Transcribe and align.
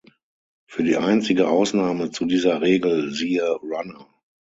Für 0.65 0.81
die 0.83 0.97
einzige 0.97 1.47
Ausnahme 1.47 2.09
zu 2.09 2.25
dieser 2.25 2.59
Regel, 2.63 3.13
siehe 3.13 3.47
Runner. 3.57 4.07